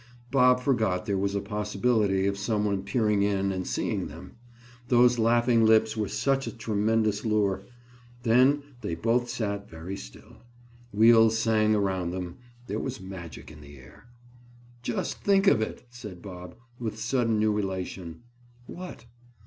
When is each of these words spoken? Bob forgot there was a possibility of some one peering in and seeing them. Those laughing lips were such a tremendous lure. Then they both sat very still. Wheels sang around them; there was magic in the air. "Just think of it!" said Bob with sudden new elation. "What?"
Bob 0.31 0.59
forgot 0.59 1.05
there 1.05 1.15
was 1.15 1.35
a 1.35 1.39
possibility 1.41 2.25
of 2.25 2.35
some 2.35 2.65
one 2.65 2.81
peering 2.81 3.21
in 3.21 3.51
and 3.51 3.67
seeing 3.67 4.07
them. 4.07 4.31
Those 4.87 5.19
laughing 5.19 5.63
lips 5.63 5.95
were 5.95 6.07
such 6.07 6.47
a 6.47 6.51
tremendous 6.51 7.23
lure. 7.23 7.61
Then 8.23 8.63
they 8.81 8.95
both 8.95 9.29
sat 9.29 9.69
very 9.69 9.95
still. 9.95 10.37
Wheels 10.91 11.37
sang 11.37 11.75
around 11.75 12.09
them; 12.09 12.37
there 12.65 12.79
was 12.79 12.99
magic 12.99 13.51
in 13.51 13.61
the 13.61 13.77
air. 13.77 14.07
"Just 14.81 15.21
think 15.23 15.45
of 15.45 15.61
it!" 15.61 15.85
said 15.91 16.19
Bob 16.23 16.55
with 16.79 16.97
sudden 16.99 17.37
new 17.37 17.55
elation. 17.59 18.23
"What?" 18.65 19.05